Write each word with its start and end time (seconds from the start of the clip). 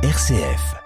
RCF. 0.00 0.76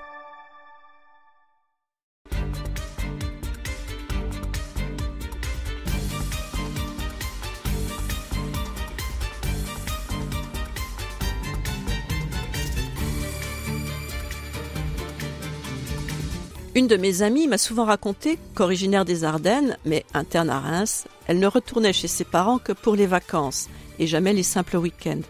Une 16.75 16.87
de 16.87 16.97
mes 16.97 17.21
amies 17.21 17.47
m'a 17.49 17.59
souvent 17.59 17.85
raconté 17.85 18.39
qu'originaire 18.55 19.05
des 19.05 19.25
Ardennes, 19.25 19.77
mais 19.85 20.07
interne 20.15 20.49
à 20.49 20.59
Reims, 20.59 21.05
elle 21.27 21.39
ne 21.39 21.47
retournait 21.47 21.93
chez 21.93 22.09
ses 22.09 22.25
parents 22.25 22.59
que 22.59 22.73
pour 22.73 22.97
les 22.97 23.07
vacances 23.07 23.69
et 23.99 24.07
jamais 24.07 24.33
les 24.33 24.43
simples 24.43 24.79
week-ends. 24.79 25.21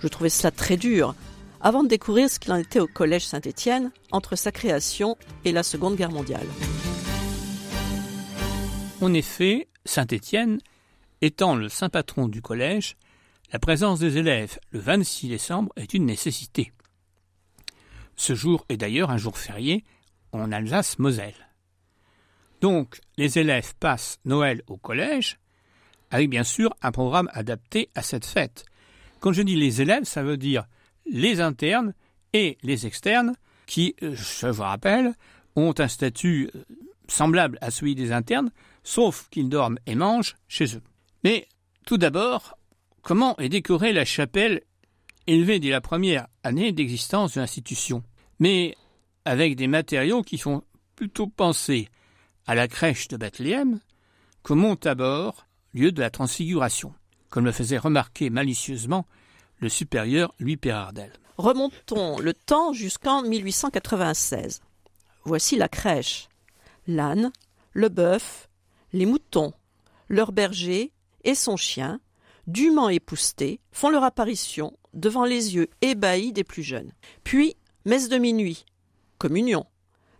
Je 0.00 0.08
trouvais 0.08 0.30
cela 0.30 0.50
très 0.50 0.78
dur, 0.78 1.14
avant 1.62 1.84
de 1.84 1.88
découvrir 1.88 2.28
ce 2.28 2.40
qu'il 2.40 2.52
en 2.52 2.56
était 2.56 2.80
au 2.80 2.88
collège 2.88 3.24
Saint-Étienne 3.24 3.92
entre 4.10 4.36
sa 4.36 4.50
création 4.50 5.16
et 5.44 5.52
la 5.52 5.62
Seconde 5.62 5.96
Guerre 5.96 6.10
mondiale. 6.10 6.46
En 9.00 9.14
effet, 9.14 9.68
Saint-Étienne 9.84 10.58
étant 11.20 11.54
le 11.54 11.68
saint 11.68 11.88
patron 11.88 12.28
du 12.28 12.42
collège, 12.42 12.96
la 13.52 13.60
présence 13.60 14.00
des 14.00 14.18
élèves 14.18 14.58
le 14.70 14.80
26 14.80 15.28
décembre 15.28 15.72
est 15.76 15.94
une 15.94 16.06
nécessité. 16.06 16.72
Ce 18.16 18.34
jour 18.34 18.64
est 18.68 18.76
d'ailleurs 18.76 19.10
un 19.10 19.18
jour 19.18 19.38
férié 19.38 19.84
en 20.32 20.50
Alsace-Moselle. 20.50 21.48
Donc, 22.60 23.00
les 23.16 23.38
élèves 23.38 23.74
passent 23.78 24.18
Noël 24.24 24.62
au 24.66 24.76
collège, 24.76 25.38
avec 26.10 26.28
bien 26.28 26.44
sûr 26.44 26.74
un 26.82 26.92
programme 26.92 27.28
adapté 27.32 27.88
à 27.94 28.02
cette 28.02 28.26
fête. 28.26 28.64
Quand 29.20 29.32
je 29.32 29.42
dis 29.42 29.56
les 29.56 29.80
élèves, 29.80 30.04
ça 30.04 30.22
veut 30.22 30.36
dire 30.36 30.66
les 31.06 31.40
internes 31.40 31.94
et 32.32 32.58
les 32.62 32.86
externes, 32.86 33.34
qui, 33.66 33.94
euh, 34.02 34.14
je 34.14 34.46
vous 34.46 34.62
rappelle, 34.62 35.14
ont 35.56 35.74
un 35.78 35.88
statut 35.88 36.50
euh, 36.54 36.64
semblable 37.08 37.58
à 37.60 37.70
celui 37.70 37.94
des 37.94 38.12
internes, 38.12 38.50
sauf 38.82 39.28
qu'ils 39.30 39.48
dorment 39.48 39.78
et 39.86 39.94
mangent 39.94 40.36
chez 40.48 40.76
eux. 40.76 40.82
Mais 41.24 41.46
tout 41.86 41.98
d'abord, 41.98 42.58
comment 43.02 43.36
est 43.38 43.48
décorée 43.48 43.92
la 43.92 44.04
chapelle 44.04 44.62
élevée 45.26 45.60
dès 45.60 45.70
la 45.70 45.80
première 45.80 46.26
année 46.42 46.72
d'existence 46.72 47.34
de 47.34 47.40
l'institution? 47.40 48.02
Mais 48.38 48.74
avec 49.24 49.56
des 49.56 49.68
matériaux 49.68 50.22
qui 50.22 50.38
font 50.38 50.62
plutôt 50.96 51.26
penser 51.26 51.88
à 52.46 52.54
la 52.54 52.68
crèche 52.68 53.08
de 53.08 53.16
Bethléem 53.16 53.80
qu'au 54.42 54.54
mont 54.54 54.78
lieu 55.74 55.92
de 55.92 56.00
la 56.00 56.10
transfiguration, 56.10 56.92
comme 57.30 57.44
le 57.44 57.52
faisait 57.52 57.78
remarquer 57.78 58.30
malicieusement 58.30 59.06
le 59.62 59.68
supérieur 59.68 60.34
Louis 60.40 60.56
Pérardel. 60.56 61.12
Remontons 61.38 62.18
le 62.18 62.34
temps 62.34 62.72
jusqu'en 62.72 63.22
1896. 63.22 64.60
Voici 65.24 65.56
la 65.56 65.68
crèche. 65.68 66.28
L'âne, 66.88 67.32
le 67.72 67.88
bœuf, 67.88 68.50
les 68.92 69.06
moutons, 69.06 69.52
leur 70.08 70.32
berger 70.32 70.92
et 71.22 71.36
son 71.36 71.56
chien, 71.56 72.00
dûment 72.48 72.88
époussetés, 72.88 73.60
font 73.70 73.88
leur 73.88 74.02
apparition 74.02 74.76
devant 74.94 75.24
les 75.24 75.54
yeux 75.54 75.70
ébahis 75.80 76.32
des 76.32 76.44
plus 76.44 76.64
jeunes. 76.64 76.92
Puis, 77.22 77.54
messe 77.84 78.08
de 78.08 78.18
minuit, 78.18 78.66
communion. 79.18 79.64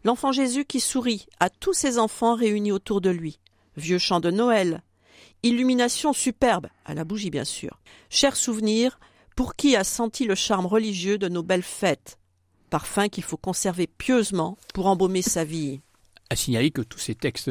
L'enfant 0.04 0.30
Jésus 0.30 0.64
qui 0.64 0.78
sourit 0.78 1.26
à 1.40 1.50
tous 1.50 1.72
ses 1.72 1.98
enfants 1.98 2.36
réunis 2.36 2.72
autour 2.72 3.00
de 3.00 3.10
lui. 3.10 3.40
Vieux 3.76 3.98
chant 3.98 4.20
de 4.20 4.30
Noël. 4.30 4.82
Illumination 5.42 6.12
superbe, 6.12 6.68
à 6.84 6.94
la 6.94 7.04
bougie 7.04 7.30
bien 7.30 7.44
sûr. 7.44 7.80
Cher 8.08 8.36
souvenir, 8.36 9.00
pour 9.36 9.56
qui 9.56 9.76
a 9.76 9.84
senti 9.84 10.24
le 10.24 10.34
charme 10.34 10.66
religieux 10.66 11.18
de 11.18 11.28
nos 11.28 11.42
belles 11.42 11.62
fêtes. 11.62 12.18
Parfum 12.70 13.08
qu'il 13.08 13.24
faut 13.24 13.36
conserver 13.36 13.86
pieusement 13.86 14.56
pour 14.74 14.86
embaumer 14.86 15.22
sa 15.22 15.44
vie. 15.44 15.80
À 16.30 16.36
signaler 16.36 16.70
que 16.70 16.82
tous 16.82 16.98
ces 16.98 17.14
textes 17.14 17.50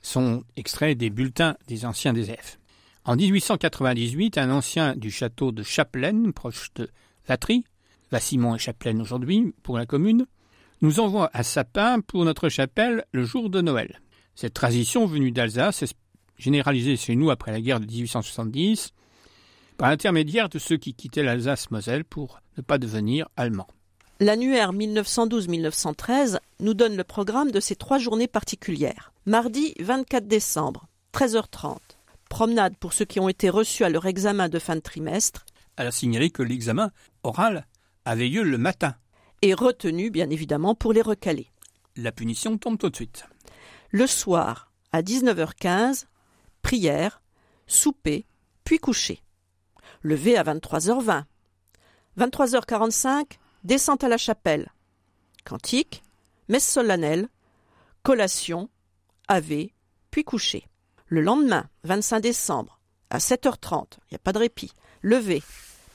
sont 0.00 0.44
extraits 0.56 0.96
des 0.96 1.10
bulletins 1.10 1.56
des 1.66 1.84
anciens 1.84 2.12
des 2.12 2.26
F. 2.26 2.58
En 3.04 3.16
1898, 3.16 4.38
un 4.38 4.50
ancien 4.50 4.94
du 4.94 5.10
château 5.10 5.50
de 5.50 5.62
Chapelaine, 5.62 6.32
proche 6.32 6.72
de 6.74 6.88
Vatry, 7.26 7.64
Vassimon 8.12 8.54
et 8.54 8.58
Chapelaine 8.58 9.00
aujourd'hui 9.00 9.52
pour 9.62 9.76
la 9.76 9.86
commune, 9.86 10.26
nous 10.82 11.00
envoie 11.00 11.30
un 11.34 11.42
sapin 11.42 12.00
pour 12.00 12.24
notre 12.24 12.48
chapelle 12.48 13.04
le 13.12 13.24
jour 13.24 13.50
de 13.50 13.60
Noël. 13.60 14.00
Cette 14.34 14.54
tradition 14.54 15.06
venue 15.06 15.32
d'Alsace 15.32 15.82
est 15.82 15.94
généralisée 16.38 16.96
chez 16.96 17.16
nous 17.16 17.30
après 17.30 17.52
la 17.52 17.60
guerre 17.60 17.80
de 17.80 17.86
1870 17.86 18.92
par 19.82 19.90
l'intermédiaire 19.90 20.48
de 20.48 20.60
ceux 20.60 20.76
qui 20.76 20.94
quittaient 20.94 21.24
l'Alsace-Moselle 21.24 22.04
pour 22.04 22.38
ne 22.56 22.62
pas 22.62 22.78
devenir 22.78 23.28
allemands. 23.36 23.66
L'annuaire 24.20 24.72
1912-1913 24.72 26.38
nous 26.60 26.74
donne 26.74 26.96
le 26.96 27.02
programme 27.02 27.50
de 27.50 27.58
ces 27.58 27.74
trois 27.74 27.98
journées 27.98 28.28
particulières. 28.28 29.12
Mardi 29.26 29.74
24 29.80 30.28
décembre, 30.28 30.86
13h30. 31.12 31.78
Promenade 32.28 32.76
pour 32.76 32.92
ceux 32.92 33.06
qui 33.06 33.18
ont 33.18 33.28
été 33.28 33.50
reçus 33.50 33.82
à 33.82 33.88
leur 33.88 34.06
examen 34.06 34.48
de 34.48 34.60
fin 34.60 34.76
de 34.76 34.80
trimestre. 34.80 35.44
Elle 35.74 35.88
a 35.88 35.90
signalé 35.90 36.30
que 36.30 36.44
l'examen 36.44 36.92
oral 37.24 37.66
avait 38.04 38.28
lieu 38.28 38.44
le 38.44 38.58
matin. 38.58 38.94
Et 39.42 39.52
retenu, 39.52 40.12
bien 40.12 40.30
évidemment, 40.30 40.76
pour 40.76 40.92
les 40.92 41.02
recaler. 41.02 41.48
La 41.96 42.12
punition 42.12 42.56
tombe 42.56 42.78
tout 42.78 42.88
de 42.88 42.94
suite. 42.94 43.24
Le 43.90 44.06
soir, 44.06 44.70
à 44.92 45.02
19h15, 45.02 46.04
prière, 46.62 47.20
souper, 47.66 48.26
puis 48.62 48.78
coucher. 48.78 49.24
Levé 50.02 50.36
à 50.36 50.42
23h20. 50.44 51.24
23h45, 52.18 53.38
descente 53.64 54.04
à 54.04 54.08
la 54.08 54.18
chapelle. 54.18 54.70
Cantique, 55.44 56.02
messe 56.48 56.68
solennelle, 56.68 57.28
collation, 58.02 58.68
ave, 59.28 59.68
puis 60.10 60.24
coucher. 60.24 60.66
Le 61.06 61.20
lendemain, 61.20 61.68
25 61.84 62.20
décembre, 62.20 62.78
à 63.10 63.18
7h30, 63.18 63.98
il 64.10 64.12
n'y 64.12 64.16
a 64.16 64.18
pas 64.18 64.32
de 64.32 64.38
répit, 64.38 64.72
levé, 65.02 65.42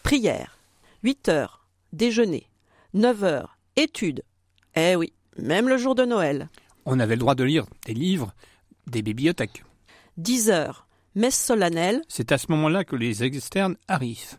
prière, 0.04 0.58
8h, 1.04 1.50
déjeuner, 1.94 2.50
9h, 2.96 3.46
études. 3.76 4.24
Eh 4.76 4.96
oui, 4.96 5.14
même 5.38 5.68
le 5.68 5.78
jour 5.78 5.96
de 5.96 6.06
Noël. 6.06 6.50
On 6.86 7.00
avait 7.00 7.16
le 7.16 7.20
droit 7.20 7.36
de 7.36 7.44
lire 7.44 7.66
des 7.86 7.94
livres 7.94 8.34
des 8.88 9.02
bibliothèques. 9.02 9.64
10h, 10.20 10.74
messe 11.18 11.38
solennelle. 11.38 12.02
C'est 12.08 12.32
à 12.32 12.38
ce 12.38 12.52
moment-là 12.52 12.84
que 12.84 12.96
les 12.96 13.24
externes 13.24 13.76
arrivent. 13.88 14.38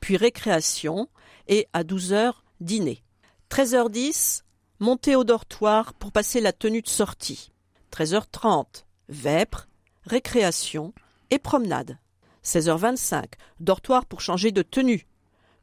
Puis 0.00 0.16
récréation 0.16 1.08
et 1.48 1.68
à 1.72 1.84
12h, 1.84 2.32
dîner. 2.60 3.02
13h10, 3.50 4.42
montée 4.78 5.16
au 5.16 5.24
dortoir 5.24 5.94
pour 5.94 6.12
passer 6.12 6.40
la 6.40 6.52
tenue 6.52 6.82
de 6.82 6.88
sortie. 6.88 7.52
13h30, 7.92 8.84
vêpres, 9.08 9.68
récréation 10.04 10.94
et 11.30 11.38
promenade. 11.38 11.98
16h25, 12.44 13.24
dortoir 13.60 14.06
pour 14.06 14.20
changer 14.20 14.50
de 14.50 14.62
tenue. 14.62 15.06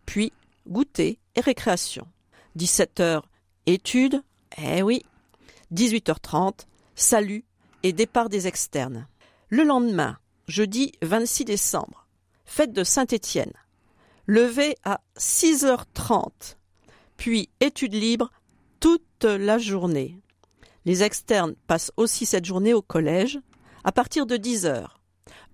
Puis 0.06 0.32
goûter 0.68 1.20
et 1.36 1.42
récréation. 1.42 2.08
17h, 2.58 3.24
études. 3.66 4.22
Eh 4.58 4.82
oui. 4.82 5.04
18h30, 5.74 6.66
salut 6.96 7.46
et 7.84 7.94
départ 7.94 8.30
des 8.30 8.48
externes. 8.48 9.08
Le 9.50 9.64
lendemain, 9.64 10.18
jeudi 10.50 10.92
26 11.02 11.46
décembre, 11.46 12.08
fête 12.46 12.74
de 12.74 12.84
Saint-Étienne. 12.84 13.54
Levé 14.26 14.76
à 14.84 15.02
6h30, 15.18 16.58
puis 17.18 17.50
études 17.62 17.96
libres 17.96 18.32
toute 18.80 19.24
la 19.24 19.58
journée. 19.58 20.20
Les 20.86 21.04
externes 21.04 21.56
passent 21.68 21.92
aussi 21.98 22.26
cette 22.26 22.46
journée 22.46 22.74
au 22.74 22.82
collège 22.82 23.40
à 23.84 23.92
partir 23.92 24.26
de 24.26 24.38
10h, 24.38 24.88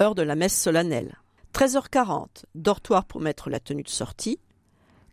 heure 0.02 0.16
de 0.16 0.22
la 0.22 0.36
messe 0.36 0.60
solennelle. 0.60 1.18
13h40, 1.54 2.44
dortoir 2.54 3.06
pour 3.06 3.22
mettre 3.22 3.50
la 3.50 3.60
tenue 3.60 3.84
de 3.84 3.90
sortie. 3.90 4.40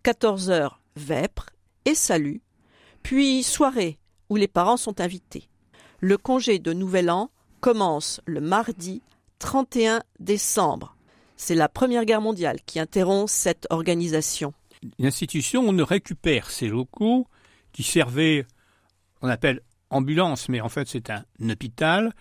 14h, 0.04 0.72
vêpres 0.96 1.50
et 1.84 1.94
salut. 1.94 2.42
Puis 3.02 3.42
soirée 3.42 3.98
où 4.28 4.36
les 4.36 4.48
parents 4.48 4.76
sont 4.76 5.00
invités. 5.00 5.48
Le 6.00 6.18
congé 6.18 6.58
de 6.58 6.72
Nouvel 6.72 7.10
An 7.10 7.30
commence 7.60 8.20
le 8.26 8.40
mardi 8.40 9.02
31 9.42 10.04
décembre. 10.20 10.96
C'est 11.36 11.56
la 11.56 11.68
Première 11.68 12.04
Guerre 12.04 12.20
mondiale 12.20 12.60
qui 12.64 12.78
interrompt 12.78 13.28
cette 13.28 13.66
organisation. 13.70 14.54
L'institution 15.00 15.72
ne 15.72 15.82
récupère 15.82 16.48
ces 16.48 16.68
locaux 16.68 17.26
qui 17.72 17.82
servaient, 17.82 18.46
on 19.20 19.28
appelle 19.28 19.60
ambulance, 19.90 20.48
mais 20.48 20.60
en 20.60 20.68
fait 20.68 20.86
c'est 20.86 21.10
un 21.10 21.24
hôpital, 21.40 22.12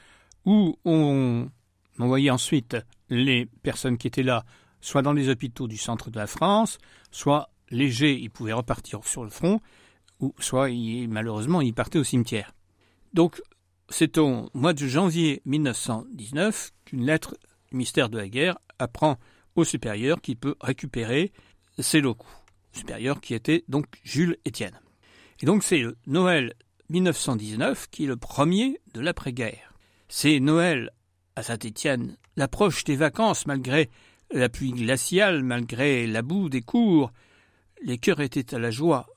où 0.46 0.76
on 0.84 1.48
envoyait 2.00 2.32
ensuite 2.32 2.76
les 3.10 3.46
personnes 3.62 4.00
qui 4.00 4.08
étaient 4.08 4.24
là, 4.24 4.44
soit 4.82 5.04
dans 5.04 5.14
les 5.14 5.30
hôpitaux 5.30 5.68
du 5.68 5.78
centre 5.78 6.10
de 6.10 6.18
la 6.18 6.26
France, 6.26 6.80
soit 7.12 7.52
légers, 7.70 8.18
ils 8.20 8.32
pouvaient 8.32 8.52
repartir 8.52 9.06
sur 9.06 9.24
le 9.24 9.30
front, 9.30 9.60
ou 10.20 10.34
soit 10.40 10.70
malheureusement 11.08 11.62
ils 11.62 11.76
partaient 11.76 12.00
au 12.00 12.04
cimetière. 12.04 12.52
Donc 13.14 13.40
c'est 13.92 14.18
au 14.18 14.50
mois 14.54 14.74
de 14.74 14.88
janvier 14.88 15.42
1919 15.46 16.72
qu'une 16.86 17.06
lettre 17.06 17.36
du 17.70 17.78
ministère 17.78 18.10
de 18.10 18.18
la 18.18 18.30
Guerre 18.30 18.58
apprend 18.80 19.20
au 19.56 19.66
supérieur 19.66 20.22
qui 20.22 20.36
peut 20.36 20.56
récupérer 20.62 21.34
ses 21.78 22.00
locaux. 22.00 22.28
supérieur 22.72 23.20
qui 23.20 23.34
était 23.34 23.66
donc 23.68 23.86
Jules 24.04 24.38
Étienne. 24.46 24.80
Et 25.42 25.46
donc 25.46 25.64
c'est 25.64 25.84
Noël 26.08 26.54
1919 26.90 27.90
qui 27.90 28.06
est 28.06 28.08
le 28.08 28.16
premier 28.16 28.80
de 28.94 29.02
l'après-guerre. 29.02 29.74
C'est 30.08 30.40
Noël 30.40 30.92
à 31.36 31.44
Saint-Étienne, 31.44 32.18
l'approche 32.38 32.86
des 32.86 32.96
vacances 32.96 33.46
malgré 33.46 33.90
la 34.32 34.48
pluie 34.48 34.72
glaciale, 34.72 35.44
malgré 35.44 36.08
la 36.08 36.22
boue 36.22 36.48
des 36.48 36.62
cours. 36.62 37.12
Les 37.84 37.98
cœurs 37.98 38.22
étaient 38.22 38.56
à 38.56 38.60
la 38.60 38.72
joie, 38.72 39.08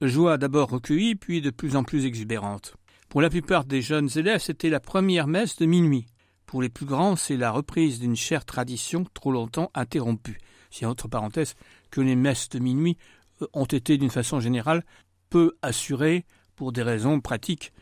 joie 0.00 0.36
d'abord 0.36 0.70
recueillie, 0.70 1.14
puis 1.14 1.40
de 1.40 1.50
plus 1.50 1.76
en 1.76 1.84
plus 1.84 2.06
exubérante. 2.06 2.76
Pour 3.08 3.22
la 3.22 3.30
plupart 3.30 3.64
des 3.64 3.82
jeunes 3.82 4.10
élèves, 4.16 4.40
c'était 4.40 4.68
la 4.68 4.80
première 4.80 5.26
messe 5.26 5.56
de 5.56 5.66
minuit. 5.66 6.06
Pour 6.44 6.62
les 6.62 6.68
plus 6.68 6.86
grands, 6.86 7.16
c'est 7.16 7.36
la 7.36 7.50
reprise 7.50 8.00
d'une 8.00 8.16
chère 8.16 8.44
tradition 8.44 9.04
trop 9.14 9.32
longtemps 9.32 9.70
interrompue. 9.74 10.38
C'est 10.70 10.86
entre 10.86 11.08
parenthèses 11.08 11.54
que 11.90 12.00
les 12.00 12.16
messes 12.16 12.48
de 12.48 12.58
minuit 12.58 12.96
euh, 13.42 13.46
ont 13.52 13.64
été 13.64 13.96
d'une 13.96 14.10
façon 14.10 14.40
générale 14.40 14.84
peu 15.30 15.56
assurées 15.62 16.24
pour 16.56 16.72
des 16.72 16.82
raisons 16.82 17.20
pratiques, 17.20 17.72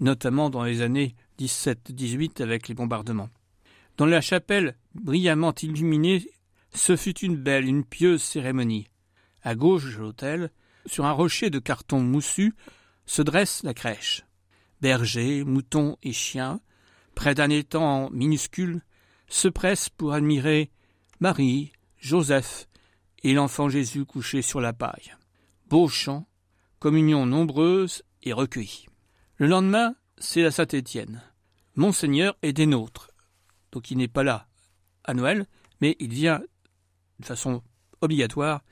notamment 0.00 0.50
dans 0.50 0.64
les 0.64 0.80
années 0.80 1.14
17-18 1.38 2.42
avec 2.42 2.68
les 2.68 2.74
bombardements. 2.74 3.30
Dans 3.96 4.06
la 4.06 4.20
chapelle 4.20 4.76
brillamment 4.94 5.54
illuminée, 5.60 6.24
ce 6.72 6.96
fut 6.96 7.18
une 7.18 7.36
belle, 7.36 7.66
une 7.66 7.84
pieuse 7.84 8.22
cérémonie. 8.22 8.88
À 9.42 9.54
gauche 9.54 9.96
de 9.96 10.00
l'autel, 10.00 10.50
sur 10.86 11.04
un 11.04 11.12
rocher 11.12 11.50
de 11.50 11.58
carton 11.58 12.00
moussu, 12.00 12.54
se 13.06 13.22
dresse 13.22 13.62
la 13.62 13.74
crèche. 13.74 14.24
Bergers, 14.80 15.44
moutons 15.44 15.96
et 16.02 16.12
chiens, 16.12 16.60
près 17.14 17.34
d'un 17.34 17.50
étang 17.50 18.10
minuscule, 18.10 18.82
se 19.28 19.48
pressent 19.48 19.88
pour 19.88 20.12
admirer 20.12 20.70
Marie, 21.20 21.72
Joseph 21.98 22.68
et 23.22 23.32
l'enfant 23.34 23.68
Jésus 23.68 24.04
couché 24.04 24.42
sur 24.42 24.60
la 24.60 24.72
paille. 24.72 25.14
Beau 25.68 25.88
chant, 25.88 26.28
communion 26.78 27.26
nombreuse 27.26 28.02
et 28.22 28.32
recueillie. 28.32 28.86
Le 29.36 29.46
lendemain, 29.46 29.94
c'est 30.18 30.42
la 30.42 30.50
Saint-Étienne. 30.50 31.22
Monseigneur 31.74 32.36
est 32.42 32.52
des 32.52 32.66
nôtres. 32.66 33.10
Donc 33.72 33.90
il 33.90 33.98
n'est 33.98 34.08
pas 34.08 34.22
là 34.22 34.48
à 35.04 35.14
Noël, 35.14 35.46
mais 35.80 35.96
il 36.00 36.12
vient 36.12 36.40
de 37.20 37.24
façon 37.24 37.62
obligatoire, 38.00 38.62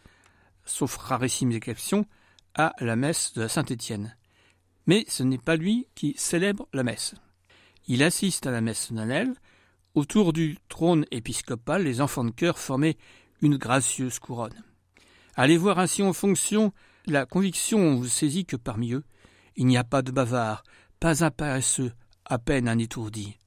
sauf 0.64 0.96
rarissime 0.96 1.52
exception, 1.52 2.06
à 2.54 2.74
la 2.80 2.96
messe 2.96 3.32
de 3.34 3.42
la 3.42 3.48
Saint-Étienne. 3.48 4.15
Mais 4.86 5.04
ce 5.08 5.22
n'est 5.22 5.38
pas 5.38 5.56
lui 5.56 5.86
qui 5.94 6.14
célèbre 6.16 6.68
la 6.72 6.82
messe. 6.82 7.14
Il 7.88 8.02
assiste 8.02 8.46
à 8.46 8.50
la 8.50 8.60
messe 8.60 8.86
solennelle. 8.88 9.34
Autour 9.94 10.32
du 10.32 10.58
trône 10.68 11.06
épiscopal, 11.10 11.82
les 11.82 12.00
enfants 12.00 12.24
de 12.24 12.30
chœur 12.30 12.58
formaient 12.58 12.98
une 13.40 13.56
gracieuse 13.56 14.18
couronne. 14.18 14.62
Allez 15.34 15.56
voir 15.56 15.78
ainsi 15.78 16.02
en 16.02 16.12
fonction 16.12 16.72
la 17.06 17.26
conviction 17.26 17.96
vous 17.96 18.08
saisit 18.08 18.46
que 18.46 18.56
parmi 18.56 18.92
eux, 18.92 19.04
il 19.56 19.66
n'y 19.66 19.76
a 19.76 19.84
pas 19.84 20.02
de 20.02 20.10
bavard, 20.10 20.64
pas 21.00 21.24
un 21.24 21.30
paresseux, 21.30 21.92
à 22.24 22.38
peine 22.38 22.68
un 22.68 22.78
étourdi. 22.78 23.38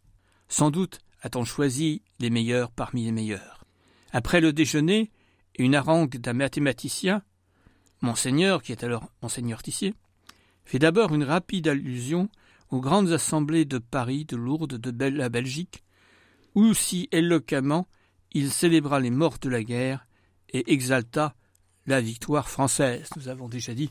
Sans 0.47 0.71
doute 0.71 0.99
a-t-on 1.21 1.43
choisi 1.43 2.01
les 2.19 2.29
meilleurs 2.29 2.71
parmi 2.71 3.05
les 3.05 3.11
meilleurs. 3.11 3.65
Après 4.11 4.41
le 4.41 4.53
déjeuner, 4.53 5.11
une 5.57 5.75
harangue 5.75 6.17
d'un 6.17 6.33
mathématicien, 6.33 7.21
Monseigneur, 8.01 8.63
qui 8.63 8.71
est 8.71 8.83
alors 8.83 9.11
Monseigneur 9.21 9.61
Tissier, 9.61 9.93
fait 10.69 10.77
d'abord 10.77 11.15
une 11.15 11.23
rapide 11.23 11.67
allusion 11.67 12.29
aux 12.69 12.79
grandes 12.79 13.11
assemblées 13.11 13.65
de 13.65 13.79
Paris, 13.79 14.25
de 14.25 14.35
Lourdes, 14.35 14.75
de 14.75 15.05
la 15.05 15.27
Belgique, 15.27 15.83
où 16.53 16.75
si 16.75 17.09
éloquemment 17.11 17.87
il 18.33 18.51
célébra 18.51 18.99
les 18.99 19.09
morts 19.09 19.39
de 19.41 19.49
la 19.49 19.63
guerre 19.63 20.05
et 20.53 20.71
exalta 20.71 21.33
la 21.87 22.01
victoire 22.01 22.47
française. 22.47 23.09
Nous 23.15 23.29
avons 23.29 23.49
déjà 23.49 23.73
dit 23.73 23.89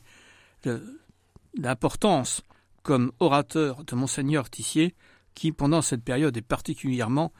l'importance 1.56 2.42
comme 2.84 3.10
orateur 3.18 3.82
de 3.82 3.96
monseigneur 3.96 4.48
Tissier, 4.48 4.94
qui 5.34 5.50
pendant 5.50 5.82
cette 5.82 6.04
période 6.04 6.36
est 6.36 6.42
particulièrement 6.42 7.32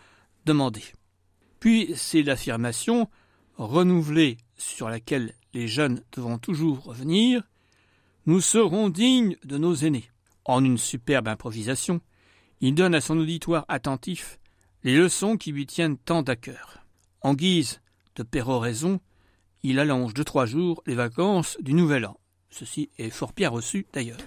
demandé. 0.47 0.83
Puis 1.61 1.93
c'est 1.95 2.23
l'affirmation 2.25 3.09
renouvelée 3.57 4.39
sur 4.57 4.89
laquelle 4.89 5.33
les 5.55 5.69
jeunes 5.69 6.03
devront 6.11 6.39
toujours 6.39 6.83
revenir 6.83 7.45
Nous 8.29 8.43
serons 8.43 8.91
dignes 8.91 9.39
de 9.45 9.57
nos 9.57 9.75
aînés. 9.75 10.11
En 10.45 10.63
une 10.63 10.77
superbe 10.77 11.29
improvisation, 11.29 12.03
il 12.61 12.75
donne 12.75 12.95
à 12.95 13.01
son 13.01 13.17
auditoire 13.17 13.65
attentif 13.69 14.39
les 14.85 14.99
leçons 14.99 15.39
qui 15.39 15.51
lui 15.51 15.65
tiennent 15.65 15.97
tant 15.97 16.21
à 16.21 16.37
cœur. 16.37 16.85
En 17.23 17.33
guise 17.33 17.81
de 18.17 18.23
péroraison, 18.23 19.01
il 19.63 19.79
allonge 19.79 20.13
de 20.13 20.23
trois 20.23 20.45
jours 20.45 20.83
les 20.87 20.95
vacances 20.95 21.57
du 21.61 21.73
Nouvel 21.73 22.05
An. 22.05 22.21
Ceci 22.51 22.91
est 22.99 23.09
fort 23.09 23.33
bien 23.35 23.49
reçu 23.49 23.87
d'ailleurs. 23.95 24.19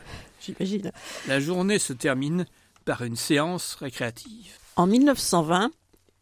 J'imagine. 0.41 0.91
La 1.27 1.39
journée 1.39 1.77
se 1.77 1.93
termine 1.93 2.47
par 2.85 3.03
une 3.03 3.15
séance 3.15 3.75
récréative. 3.75 4.57
En 4.77 4.87
1920, 4.87 5.69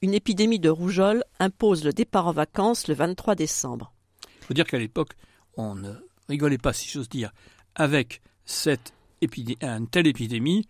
une 0.02 0.14
épidémie 0.14 0.60
de 0.60 0.68
rougeole 0.68 1.24
impose 1.40 1.86
le 1.86 1.94
départ 1.94 2.28
en 2.28 2.34
vacances 2.34 2.90
le 2.90 2.94
23 2.94 3.36
décembre. 3.36 3.94
Il 4.42 4.46
faut 4.48 4.54
dire 4.54 4.68
qu'à 4.68 4.80
l'époque, 4.80 5.14
on 5.56 5.76
ne 5.76 5.94
rigolait 6.28 6.58
pas, 6.58 6.74
si 6.74 6.90
j'ose 6.90 7.08
dire, 7.08 7.32
avec 7.80 8.22
cette 8.46 8.94
une 9.22 9.88
telle 9.88 10.08
épidémie, 10.08 10.68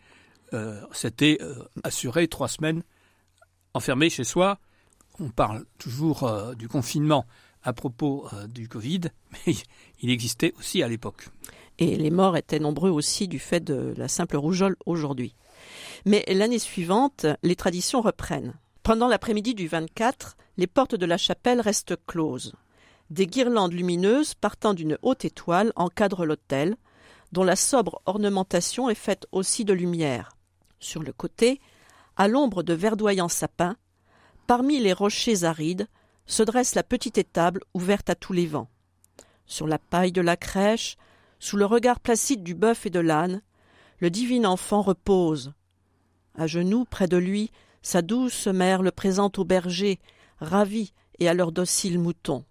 euh, 0.54 0.82
c'était 0.92 1.38
euh, 1.42 1.64
assuré 1.84 2.28
trois 2.28 2.48
semaines 2.48 2.84
enfermé 3.74 4.10
chez 4.10 4.24
soi. 4.24 4.58
On 5.20 5.30
parle 5.30 5.66
toujours 5.78 6.24
euh, 6.24 6.54
du 6.56 6.68
confinement 6.68 7.26
à 7.62 7.74
propos 7.74 8.26
du 8.48 8.70
Covid, 8.70 9.02
mais 9.46 9.54
il 10.02 10.10
existait 10.10 10.54
aussi 10.58 10.82
à 10.82 10.88
l'époque. 10.88 11.28
Et 11.78 11.98
les 11.98 12.10
morts 12.10 12.38
étaient 12.38 12.60
nombreux 12.60 12.90
aussi 12.90 13.28
du 13.28 13.38
fait 13.38 13.60
de 13.60 13.94
la 13.98 14.08
simple 14.08 14.38
rougeole 14.38 14.78
aujourd'hui. 14.86 15.36
Mais 16.06 16.24
l'année 16.28 16.60
suivante, 16.60 17.26
les 17.44 17.56
traditions 17.58 18.02
reprennent. 18.02 18.54
Pendant 18.82 19.08
l'après-midi 19.08 19.56
du 19.56 19.68
24, 19.68 20.38
les 20.58 20.68
portes 20.68 20.96
de 20.96 21.06
la 21.06 21.18
chapelle 21.18 21.60
restent 21.60 21.98
closes. 22.08 22.54
Des 23.10 23.28
guirlandes 23.28 23.74
lumineuses 23.74 24.36
partant 24.36 24.74
d'une 24.74 24.98
haute 25.02 25.26
étoile 25.26 25.74
encadrent 25.76 26.26
l'autel, 26.26 26.78
dont 27.31 27.44
la 27.44 27.56
sobre 27.56 28.02
ornementation 28.06 28.90
est 28.90 28.96
faite 28.96 29.28
aussi 29.31 29.66
de 29.66 29.74
lumière. 29.74 30.30
Sur 30.80 31.04
le 31.04 31.14
côté, 31.14 31.60
à 32.16 32.28
l'ombre 32.28 32.64
de 32.64 32.74
verdoyants 32.74 33.30
sapins, 33.30 33.78
parmi 34.48 34.80
les 34.80 34.94
rochers 34.94 35.44
arides, 35.44 35.88
se 36.26 36.44
dresse 36.44 36.76
la 36.76 36.84
petite 36.84 37.18
étable 37.18 37.62
ouverte 37.74 38.10
à 38.10 38.16
tous 38.16 38.34
les 38.34 38.48
vents. 38.48 38.70
Sur 39.46 39.68
la 39.68 39.80
paille 39.80 40.12
de 40.12 40.22
la 40.22 40.38
crèche, 40.38 40.98
sous 41.40 41.58
le 41.58 41.66
regard 41.66 42.00
placide 42.00 42.44
du 42.44 42.54
bœuf 42.54 42.86
et 42.86 42.90
de 42.90 43.00
l'âne, 43.00 43.42
le 44.00 44.10
divin 44.10 44.46
enfant 44.46 44.82
repose. 44.82 45.53
À 46.36 46.48
genoux, 46.48 46.86
près 46.86 47.08
de 47.08 47.18
lui, 47.18 47.51
sa 47.82 48.01
douce 48.01 48.48
mère 48.48 48.82
le 48.82 48.92
présente 48.92 49.39
aux 49.39 49.46
bergers, 49.46 50.00
ravis 50.39 50.94
et 51.20 51.27
à 51.27 51.34
leurs 51.34 51.51
dociles 51.51 52.00
moutons. 52.00 52.46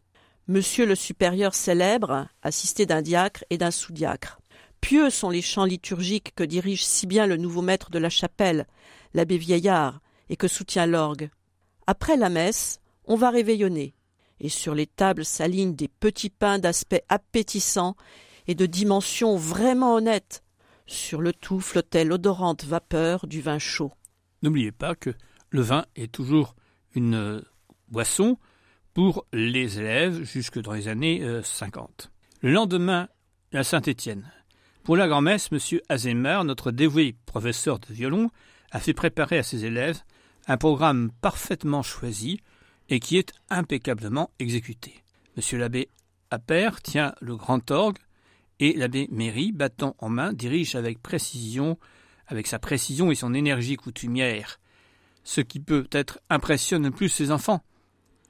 Monsieur 0.46 0.86
le 0.86 0.94
supérieur 0.94 1.54
célèbre, 1.54 2.26
assisté 2.42 2.86
d'un 2.86 3.02
diacre 3.02 3.44
et 3.50 3.58
d'un 3.58 3.70
sous-diacre. 3.70 4.40
Pieux 4.80 5.10
sont 5.10 5.30
les 5.30 5.42
chants 5.42 5.64
liturgiques 5.64 6.34
que 6.34 6.44
dirige 6.44 6.84
si 6.84 7.06
bien 7.06 7.26
le 7.26 7.36
nouveau 7.36 7.62
maître 7.62 7.90
de 7.90 7.98
la 7.98 8.10
chapelle, 8.10 8.66
l'abbé 9.14 9.38
Vieillard, 9.38 10.00
et 10.28 10.36
que 10.36 10.48
soutient 10.48 10.86
l'orgue. 10.86 11.30
Après 11.86 12.16
la 12.16 12.28
messe, 12.28 12.80
on 13.04 13.16
va 13.16 13.30
réveillonner, 13.30 13.94
et 14.40 14.48
sur 14.48 14.74
les 14.74 14.86
tables 14.86 15.24
s'alignent 15.24 15.74
des 15.74 15.88
petits 15.88 16.30
pains 16.30 16.58
d'aspect 16.58 17.04
appétissant 17.08 17.96
et 18.46 18.54
de 18.54 18.66
dimension 18.66 19.36
vraiment 19.36 19.94
honnête. 19.94 20.42
Sur 20.86 21.20
le 21.20 21.32
tout 21.32 21.60
flottait 21.60 22.04
l'odorante 22.04 22.64
vapeur 22.64 23.26
du 23.26 23.40
vin 23.40 23.58
chaud. 23.58 23.92
N'oubliez 24.42 24.72
pas 24.72 24.94
que 24.94 25.10
le 25.50 25.60
vin 25.60 25.84
est 25.96 26.12
toujours 26.12 26.54
une 26.94 27.14
euh, 27.14 27.40
boisson 27.88 28.38
pour 28.94 29.26
les 29.32 29.78
élèves 29.78 30.22
jusque 30.24 30.58
dans 30.58 30.72
les 30.72 30.88
années 30.88 31.22
50. 31.42 32.10
Euh, 32.10 32.28
le 32.40 32.52
lendemain, 32.52 33.08
la 33.52 33.64
Saint-Étienne. 33.64 34.30
Pour 34.88 34.96
la 34.96 35.06
grand-messe, 35.06 35.50
M. 35.52 35.58
Azemar, 35.90 36.44
notre 36.44 36.70
dévoué 36.70 37.14
professeur 37.26 37.78
de 37.78 37.92
violon, 37.92 38.30
a 38.70 38.80
fait 38.80 38.94
préparer 38.94 39.36
à 39.36 39.42
ses 39.42 39.66
élèves 39.66 40.00
un 40.46 40.56
programme 40.56 41.10
parfaitement 41.20 41.82
choisi 41.82 42.40
et 42.88 42.98
qui 42.98 43.18
est 43.18 43.34
impeccablement 43.50 44.30
exécuté. 44.38 45.04
M. 45.36 45.58
l'abbé 45.58 45.90
Appert 46.30 46.80
tient 46.80 47.14
le 47.20 47.36
grand 47.36 47.70
orgue 47.70 47.98
et 48.60 48.72
l'abbé 48.72 49.08
Méry, 49.10 49.52
bâton 49.52 49.94
en 49.98 50.08
main, 50.08 50.32
dirige 50.32 50.74
avec 50.74 51.02
précision, 51.02 51.78
avec 52.26 52.46
sa 52.46 52.58
précision 52.58 53.10
et 53.10 53.14
son 53.14 53.34
énergie 53.34 53.76
coutumière, 53.76 54.58
ce 55.22 55.42
qui 55.42 55.60
peut-être 55.60 56.18
impressionne 56.30 56.84
le 56.84 56.92
plus 56.92 57.10
ses 57.10 57.30
enfants, 57.30 57.62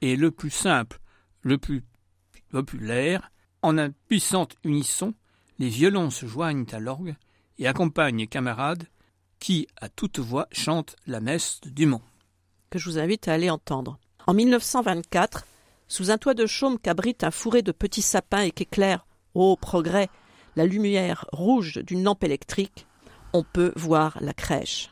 et 0.01 0.17
le 0.17 0.29
plus 0.29 0.49
simple, 0.49 0.99
le 1.41 1.57
plus 1.57 1.85
populaire, 2.49 3.31
en 3.61 3.77
un 3.77 3.91
puissant 4.09 4.49
unisson, 4.65 5.13
les 5.59 5.69
violons 5.69 6.09
se 6.09 6.25
joignent 6.25 6.65
à 6.71 6.79
l'orgue 6.79 7.15
et 7.57 7.67
accompagnent 7.67 8.19
les 8.19 8.27
camarades 8.27 8.85
qui, 9.39 9.67
à 9.79 9.89
toute 9.89 10.19
voix, 10.19 10.47
chantent 10.51 10.95
la 11.05 11.19
messe 11.19 11.59
de 11.61 11.69
Dumont. 11.69 12.01
Que 12.69 12.79
je 12.79 12.89
vous 12.89 12.97
invite 12.97 13.27
à 13.27 13.33
aller 13.33 13.49
entendre. 13.49 13.99
En 14.25 14.33
1924, 14.33 15.45
sous 15.87 16.11
un 16.11 16.17
toit 16.17 16.33
de 16.33 16.45
chaume 16.45 16.79
qu'abrite 16.79 17.23
un 17.23 17.31
fourré 17.31 17.61
de 17.61 17.71
petits 17.71 18.01
sapins 18.01 18.41
et 18.41 18.51
qu'éclaire, 18.51 19.05
ô 19.33 19.55
progrès, 19.57 20.09
la 20.55 20.65
lumière 20.65 21.25
rouge 21.31 21.79
d'une 21.83 22.03
lampe 22.03 22.23
électrique, 22.23 22.85
on 23.33 23.43
peut 23.43 23.73
voir 23.75 24.17
la 24.21 24.33
crèche. 24.33 24.91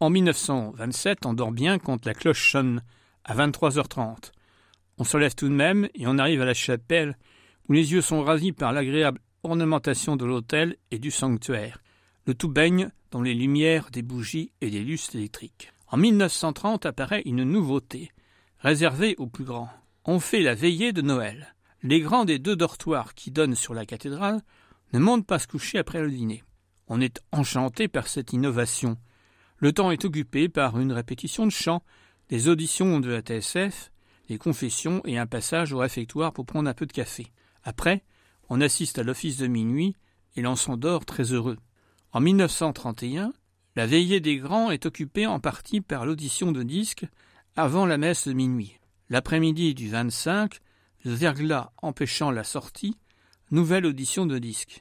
En 0.00 0.10
1927, 0.10 1.26
on 1.26 1.34
dort 1.34 1.52
bien 1.52 1.78
quand 1.78 2.06
la 2.06 2.14
cloche 2.14 2.52
sonne 2.52 2.82
à 3.24 3.34
23h30. 3.34 4.32
On 4.98 5.04
se 5.04 5.16
lève 5.16 5.34
tout 5.34 5.48
de 5.48 5.54
même 5.54 5.88
et 5.94 6.06
on 6.06 6.18
arrive 6.18 6.42
à 6.42 6.44
la 6.44 6.54
chapelle 6.54 7.16
où 7.68 7.72
les 7.72 7.92
yeux 7.92 8.00
sont 8.00 8.22
ravis 8.22 8.52
par 8.52 8.72
l'agréable 8.72 9.20
ornementation 9.48 10.16
de 10.16 10.26
l'autel 10.26 10.76
et 10.90 10.98
du 10.98 11.10
sanctuaire. 11.10 11.82
Le 12.26 12.34
tout 12.34 12.48
baigne 12.48 12.90
dans 13.10 13.22
les 13.22 13.34
lumières 13.34 13.90
des 13.90 14.02
bougies 14.02 14.52
et 14.60 14.70
des 14.70 14.84
lustres 14.84 15.16
électriques. 15.16 15.72
En 15.88 15.96
1930 15.96 16.84
apparaît 16.84 17.22
une 17.24 17.44
nouveauté, 17.44 18.10
réservée 18.58 19.14
aux 19.16 19.26
plus 19.26 19.44
grands. 19.44 19.70
On 20.04 20.20
fait 20.20 20.42
la 20.42 20.54
veillée 20.54 20.92
de 20.92 21.00
Noël. 21.00 21.54
Les 21.82 22.00
grands 22.00 22.26
des 22.26 22.38
deux 22.38 22.56
dortoirs 22.56 23.14
qui 23.14 23.30
donnent 23.30 23.54
sur 23.54 23.72
la 23.72 23.86
cathédrale 23.86 24.42
ne 24.92 24.98
montent 24.98 25.26
pas 25.26 25.38
se 25.38 25.46
coucher 25.46 25.78
après 25.78 26.02
le 26.02 26.10
dîner. 26.10 26.42
On 26.88 27.00
est 27.00 27.20
enchanté 27.32 27.88
par 27.88 28.08
cette 28.08 28.32
innovation. 28.32 28.98
Le 29.56 29.72
temps 29.72 29.90
est 29.90 30.04
occupé 30.04 30.48
par 30.48 30.78
une 30.78 30.92
répétition 30.92 31.46
de 31.46 31.52
chants, 31.52 31.82
des 32.28 32.48
auditions 32.48 33.00
de 33.00 33.10
la 33.10 33.20
TSF, 33.20 33.90
des 34.28 34.38
confessions 34.38 35.00
et 35.06 35.18
un 35.18 35.26
passage 35.26 35.72
au 35.72 35.78
réfectoire 35.78 36.32
pour 36.32 36.44
prendre 36.46 36.68
un 36.68 36.74
peu 36.74 36.86
de 36.86 36.92
café. 36.92 37.28
Après, 37.64 38.04
on 38.48 38.60
assiste 38.60 38.98
à 38.98 39.02
l'office 39.02 39.36
de 39.36 39.46
minuit 39.46 39.94
et 40.36 40.42
l'on 40.42 40.56
s'endort 40.56 41.04
très 41.04 41.32
heureux. 41.32 41.58
En 42.12 42.20
1931, 42.20 43.32
la 43.76 43.86
veillée 43.86 44.20
des 44.20 44.36
grands 44.38 44.70
est 44.70 44.86
occupée 44.86 45.26
en 45.26 45.40
partie 45.40 45.80
par 45.80 46.06
l'audition 46.06 46.52
de 46.52 46.62
disques 46.62 47.06
avant 47.56 47.86
la 47.86 47.98
messe 47.98 48.26
de 48.26 48.32
minuit. 48.32 48.78
L'après-midi 49.10 49.74
du 49.74 49.88
25, 49.88 50.58
le 51.04 51.12
verglas 51.12 51.72
empêchant 51.82 52.30
la 52.30 52.44
sortie, 52.44 52.96
nouvelle 53.50 53.86
audition 53.86 54.26
de 54.26 54.38
disques. 54.38 54.80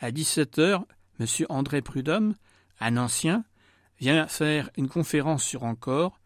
À 0.00 0.10
17 0.10 0.58
heures, 0.58 0.86
M. 1.20 1.26
André 1.48 1.80
Prudhomme, 1.80 2.34
un 2.80 2.96
ancien, 2.96 3.44
vient 4.00 4.26
faire 4.26 4.70
une 4.76 4.88
conférence 4.88 5.44
sur 5.44 5.62
Encore 5.62 6.18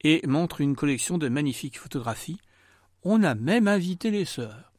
et 0.00 0.26
montre 0.26 0.60
une 0.60 0.74
collection 0.74 1.18
de 1.18 1.28
magnifiques 1.28 1.78
photographies. 1.78 2.40
On 3.04 3.22
a 3.22 3.34
même 3.34 3.68
invité 3.68 4.10
les 4.10 4.24
sœurs. 4.24 4.71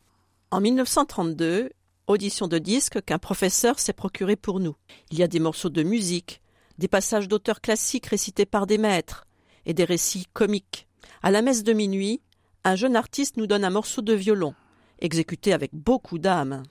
En 0.54 0.62
1932, 0.62 1.72
audition 2.06 2.48
de 2.48 2.60
disque 2.60 3.02
qu'un 3.02 3.18
professeur 3.18 3.80
s'est 3.80 3.92
procuré 3.92 4.36
pour 4.36 4.60
nous. 4.60 4.76
Il 5.10 5.18
y 5.18 5.24
a 5.24 5.28
des 5.28 5.40
morceaux 5.40 5.72
de 5.72 5.82
musique, 5.82 6.44
des 6.78 6.88
passages 6.88 7.28
d'auteurs 7.28 7.60
classiques 7.60 8.06
récités 8.06 8.46
par 8.46 8.68
des 8.68 8.78
maîtres, 8.78 9.26
et 9.66 9.74
des 9.74 9.84
récits 9.84 10.28
comiques. 10.32 10.88
À 11.24 11.32
la 11.32 11.42
messe 11.42 11.64
de 11.64 11.74
minuit, 11.74 12.22
un 12.64 12.76
jeune 12.76 12.96
artiste 12.96 13.38
nous 13.38 13.48
donne 13.48 13.66
un 13.66 13.72
morceau 13.72 14.04
de 14.04 14.14
violon, 14.14 14.54
exécuté 15.00 15.54
avec 15.54 15.74
beaucoup 15.74 16.20
d'âme. 16.20 16.62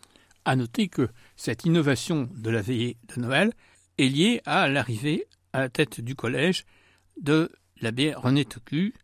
À 0.45 0.55
noter 0.55 0.87
que 0.87 1.09
cette 1.35 1.65
innovation 1.65 2.29
de 2.37 2.51
la 2.51 2.63
veillée 2.63 2.99
de 3.13 3.21
Noël 3.21 3.53
est 3.99 4.07
liée 4.07 4.43
à 4.47 4.69
l'arrivée 4.69 5.27
à 5.53 5.59
la 5.59 5.69
tête 5.69 6.01
du 6.01 6.15
collège 6.15 6.67
de 7.21 7.51
l'abbé 7.81 8.15
René 8.15 8.45
Tocu, 8.45 8.95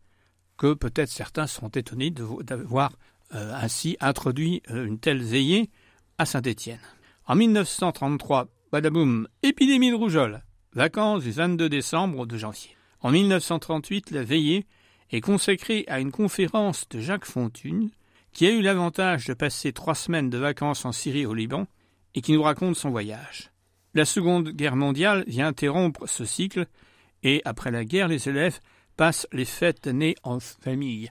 que 0.55 0.73
peut-être 0.73 1.11
certains 1.11 1.47
seront 1.47 1.67
étonnés 1.67 2.11
d'avoir 2.11 2.93
ainsi 3.31 3.97
introduit 3.99 4.61
euh, 4.71 4.85
une 4.85 4.99
telle 4.99 5.21
veillée 5.21 5.69
à 6.17 6.25
Saint-Étienne. 6.25 6.79
En 7.25 7.35
1933, 7.35 8.47
badaboum, 8.71 9.27
épidémie 9.43 9.91
de 9.91 9.95
rougeole, 9.95 10.43
vacances 10.73 11.23
du 11.23 11.31
22 11.31 11.69
décembre 11.69 12.19
au 12.19 12.25
2 12.25 12.37
janvier. 12.37 12.75
En 13.01 13.11
1938, 13.11 14.11
la 14.11 14.23
veillée 14.23 14.65
est 15.11 15.21
consacrée 15.21 15.85
à 15.87 15.99
une 15.99 16.11
conférence 16.11 16.87
de 16.89 16.99
Jacques 16.99 17.25
Fontune, 17.25 17.89
qui 18.33 18.45
a 18.45 18.51
eu 18.51 18.61
l'avantage 18.61 19.25
de 19.25 19.33
passer 19.33 19.73
trois 19.73 19.95
semaines 19.95 20.29
de 20.29 20.37
vacances 20.37 20.85
en 20.85 20.91
Syrie 20.91 21.25
au 21.25 21.33
Liban 21.33 21.67
et 22.15 22.21
qui 22.21 22.33
nous 22.33 22.43
raconte 22.43 22.75
son 22.75 22.89
voyage. 22.89 23.51
La 23.93 24.05
Seconde 24.05 24.49
Guerre 24.49 24.75
mondiale 24.75 25.23
vient 25.27 25.47
interrompre 25.47 26.07
ce 26.07 26.25
cycle 26.25 26.67
et 27.23 27.41
après 27.45 27.71
la 27.71 27.85
guerre, 27.85 28.07
les 28.07 28.29
élèves 28.29 28.59
passent 28.97 29.27
les 29.31 29.45
fêtes 29.45 29.87
nées 29.87 30.15
en 30.23 30.39
famille. 30.39 31.09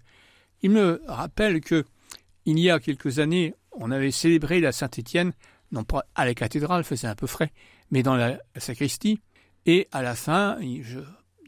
Il 0.63 0.71
me 0.71 1.03
rappelle 1.07 1.61
que 1.61 1.85
il 2.49 2.59
y 2.59 2.71
a 2.71 2.81
quelques 2.81 3.19
années, 3.19 3.55
on 3.73 3.90
avait 3.90 4.11
célébré 4.11 4.61
la 4.61 4.73
Saint-Étienne, 4.73 5.33
non 5.71 5.85
pas 5.85 6.07
à 6.14 6.25
la 6.25 6.33
cathédrale, 6.33 6.83
faisait 6.83 7.07
un 7.07 7.14
peu 7.14 7.26
frais, 7.26 7.52
mais 7.90 8.02
dans 8.02 8.17
la, 8.17 8.38
sacristie. 8.57 9.21
Et 9.67 9.87
à 9.93 10.00
la 10.00 10.14
fin, 10.14 10.57
il, 10.62 10.83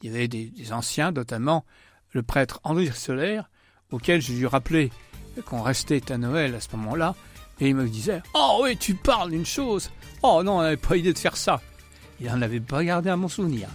y 0.03 0.09
avait 0.11 0.29
des, 0.29 0.73
anciens, 0.73 1.11
notamment 1.11 1.65
le 2.11 2.23
prêtre 2.23 2.61
André 2.65 2.91
Solaire, 2.91 3.49
auquel 3.91 4.21
je 4.21 4.35
lui 4.35 4.47
rappelais 4.47 4.91
qu'on 5.47 5.63
restait 5.63 6.13
à 6.13 6.19
Noël 6.19 6.55
à 6.55 6.61
ce 6.61 6.77
moment-là, 6.77 7.15
et 7.61 7.69
il 7.71 7.75
me 7.75 7.89
disait 7.89 8.21
Oh 8.35 8.61
oui, 8.63 8.77
tu 8.77 8.95
parles 8.95 9.31
d'une 9.31 9.47
chose 9.47 9.91
Oh 10.23 10.43
non, 10.45 10.59
on 10.59 10.63
n'avait 10.63 10.77
pas 10.77 10.99
idée 10.99 11.15
de 11.15 11.19
faire 11.19 11.37
ça. 11.39 11.63
Il 12.21 12.27
n'en 12.27 12.43
avait 12.43 12.61
pas 12.61 12.85
gardé 12.85 13.09
à 13.09 13.17
mon 13.17 13.29
souvenir. 13.29 13.71